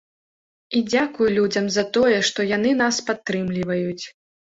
І 0.77 0.79
дзякуй 0.91 1.29
людзям 1.37 1.67
за 1.75 1.83
тое, 1.97 2.15
што 2.29 2.39
яны 2.55 2.71
нас 2.81 2.95
падтрымліваюць. 3.11 4.05